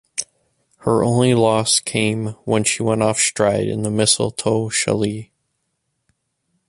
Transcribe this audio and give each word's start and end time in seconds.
Her 0.77 1.03
only 1.03 1.35
loss 1.35 1.79
came 1.79 2.29
when 2.43 2.63
she 2.63 2.81
went 2.81 3.03
off 3.03 3.19
stride 3.19 3.67
in 3.67 3.83
the 3.83 3.91
Mistletoe 3.91 4.69
Shalee. 4.69 5.29